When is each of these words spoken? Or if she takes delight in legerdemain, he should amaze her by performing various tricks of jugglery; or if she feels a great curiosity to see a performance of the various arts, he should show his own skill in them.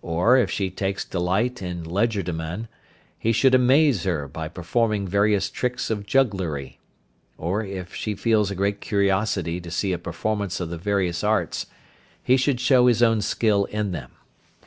Or 0.00 0.38
if 0.38 0.50
she 0.50 0.70
takes 0.70 1.04
delight 1.04 1.60
in 1.60 1.84
legerdemain, 1.84 2.66
he 3.18 3.30
should 3.30 3.54
amaze 3.54 4.04
her 4.04 4.26
by 4.26 4.48
performing 4.48 5.06
various 5.06 5.50
tricks 5.50 5.90
of 5.90 6.06
jugglery; 6.06 6.78
or 7.36 7.62
if 7.62 7.94
she 7.94 8.14
feels 8.14 8.50
a 8.50 8.54
great 8.54 8.80
curiosity 8.80 9.60
to 9.60 9.70
see 9.70 9.92
a 9.92 9.98
performance 9.98 10.60
of 10.60 10.70
the 10.70 10.78
various 10.78 11.22
arts, 11.22 11.66
he 12.22 12.38
should 12.38 12.58
show 12.58 12.86
his 12.86 13.02
own 13.02 13.20
skill 13.20 13.66
in 13.66 13.92
them. 13.92 14.12